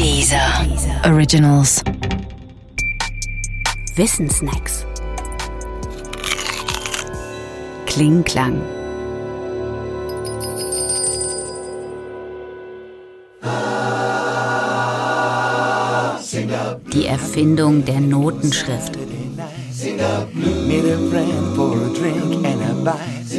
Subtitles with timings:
[0.00, 0.66] Dieser
[1.04, 1.82] Originals.
[3.96, 4.86] Wissensnacks.
[7.84, 8.62] Klingklang.
[16.94, 18.96] Die Erfindung der Notenschrift.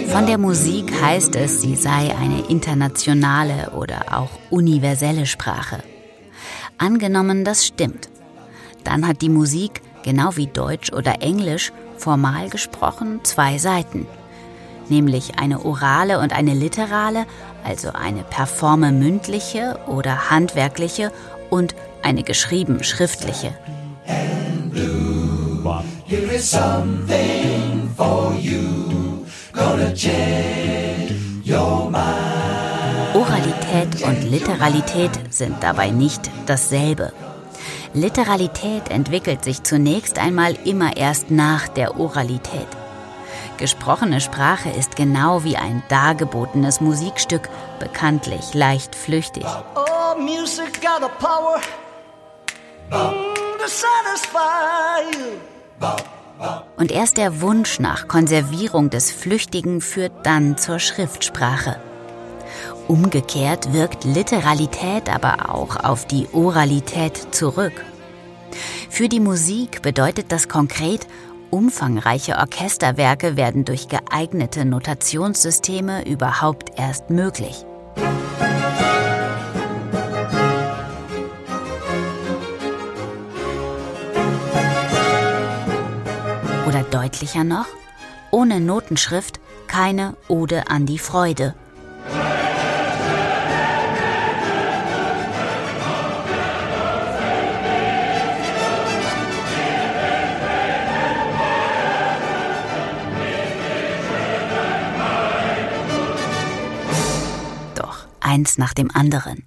[0.09, 5.81] Von der Musik heißt es, sie sei eine internationale oder auch universelle Sprache.
[6.82, 8.09] Angenommen, das stimmt.
[8.84, 14.08] Dann hat die Musik, genau wie Deutsch oder Englisch, formal gesprochen zwei Seiten.
[14.89, 17.27] Nämlich eine orale und eine literale,
[17.63, 21.12] also eine performe mündliche oder handwerkliche
[21.52, 23.53] und eine geschrieben schriftliche.
[33.71, 37.13] Oralität und Literalität sind dabei nicht dasselbe.
[37.94, 42.67] Literalität entwickelt sich zunächst einmal immer erst nach der Oralität.
[43.58, 47.49] Gesprochene Sprache ist genau wie ein dargebotenes Musikstück
[47.80, 49.45] bekanntlich leicht flüchtig.
[49.75, 49.81] Oh.
[56.77, 61.80] Und erst der Wunsch nach Konservierung des Flüchtigen führt dann zur Schriftsprache.
[62.88, 67.73] Umgekehrt wirkt Literalität aber auch auf die Oralität zurück.
[68.89, 71.08] Für die Musik bedeutet das konkret,
[71.49, 77.66] umfangreiche Orchesterwerke werden durch geeignete Notationssysteme überhaupt erst möglich.
[86.67, 87.67] Oder deutlicher noch,
[88.31, 91.53] ohne Notenschrift keine Ode an die Freude.
[108.31, 109.43] Eins nach dem anderen.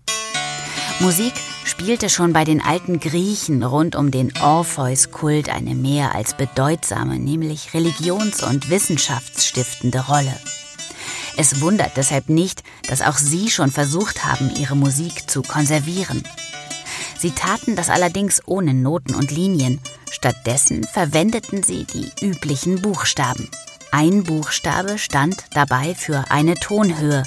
[1.00, 1.32] Musik
[1.64, 7.72] spielte schon bei den alten Griechen rund um den Orpheus-Kult eine mehr als bedeutsame, nämlich
[7.72, 10.38] religions- und wissenschaftsstiftende Rolle.
[11.36, 16.22] Es wundert deshalb nicht, dass auch sie schon versucht haben, ihre Musik zu konservieren.
[17.18, 19.80] Sie taten das allerdings ohne Noten und Linien.
[20.10, 23.48] Stattdessen verwendeten sie die üblichen Buchstaben.
[23.90, 27.22] Ein Buchstabe stand dabei für eine Tonhöhe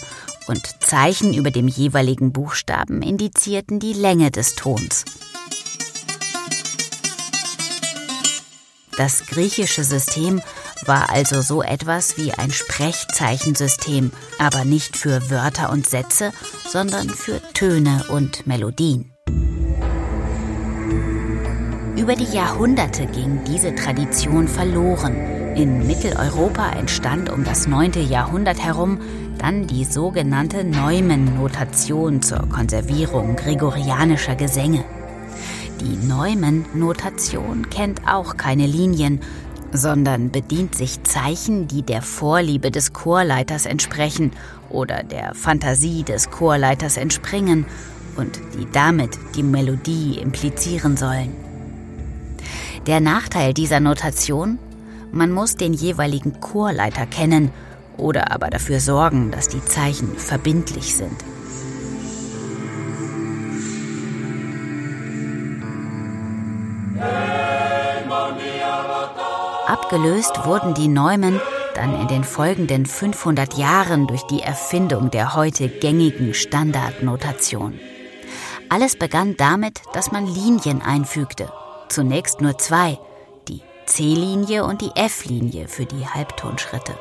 [0.48, 5.06] und Zeichen über dem jeweiligen Buchstaben indizierten die Länge des Tons.
[8.98, 10.42] Das griechische System
[10.86, 16.32] war also so etwas wie ein Sprechzeichensystem, aber nicht für Wörter und Sätze,
[16.68, 19.14] sondern für Töne und Melodien.
[21.96, 25.47] Über die Jahrhunderte ging diese Tradition verloren.
[25.58, 27.94] In Mitteleuropa entstand um das 9.
[28.08, 29.00] Jahrhundert herum
[29.40, 34.86] dann die sogenannte Neumann-Notation zur Konservierung gregorianischer Gesänge.
[35.82, 39.20] Die Neumann-Notation kennt auch keine Linien,
[39.72, 44.34] sondern bedient sich Zeichen, die der Vorliebe des Chorleiters entsprechen
[44.70, 47.66] oder der Fantasie des Chorleiters entspringen
[48.16, 51.36] und die damit die Melodie implizieren sollen.
[52.86, 54.60] Der Nachteil dieser Notation?
[55.12, 57.52] Man muss den jeweiligen Chorleiter kennen
[57.98, 61.24] oder aber dafür sorgen, dass die Zeichen verbindlich sind.
[69.68, 71.40] Abgelöst wurden die Neumen
[71.76, 77.80] dann in den folgenden 500 Jahren durch die Erfindung der heute gängigen Standardnotation.
[78.70, 81.52] Alles begann damit, dass man Linien einfügte.
[81.90, 82.98] Zunächst nur zwei,
[83.88, 86.94] C-Linie und die F-Linie für die Halbtonschritte.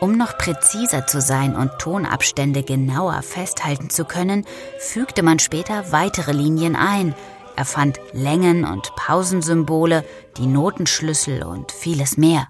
[0.00, 4.46] Um noch präziser zu sein und Tonabstände genauer festhalten zu können,
[4.78, 7.14] fügte man später weitere Linien ein,
[7.56, 10.04] erfand Längen- und Pausensymbole,
[10.36, 12.48] die Notenschlüssel und vieles mehr.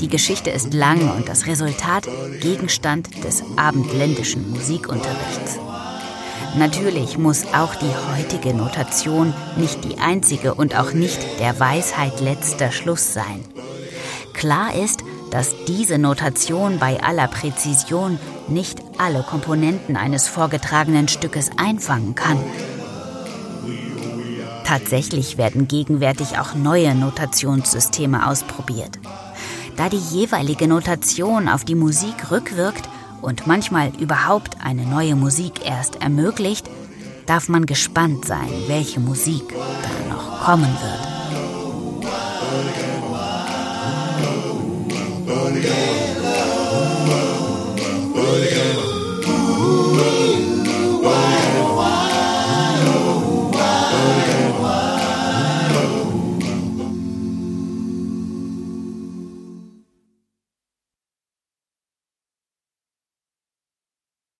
[0.00, 2.08] Die Geschichte ist lang und das Resultat
[2.40, 5.58] Gegenstand des abendländischen Musikunterrichts.
[6.56, 12.72] Natürlich muss auch die heutige Notation nicht die einzige und auch nicht der Weisheit letzter
[12.72, 13.44] Schluss sein.
[14.32, 18.18] Klar ist, dass diese Notation bei aller Präzision
[18.48, 22.38] nicht alle Komponenten eines vorgetragenen Stückes einfangen kann.
[24.64, 28.98] Tatsächlich werden gegenwärtig auch neue Notationssysteme ausprobiert.
[29.76, 32.88] Da die jeweilige Notation auf die Musik rückwirkt,
[33.22, 36.68] und manchmal überhaupt eine neue Musik erst ermöglicht,
[37.26, 41.18] darf man gespannt sein, welche Musik da noch kommen wird.